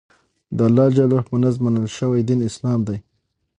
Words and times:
دالله 0.57 0.87
ج 0.95 0.97
په 1.27 1.35
نزد 1.41 1.59
منل 1.65 1.87
شوى 1.97 2.21
دين 2.27 2.39
اسلام 2.49 2.79
دى. 2.87 2.97